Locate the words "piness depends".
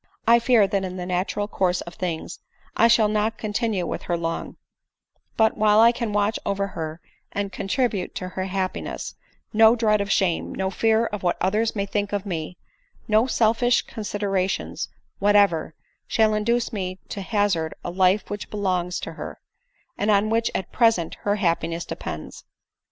21.61-22.43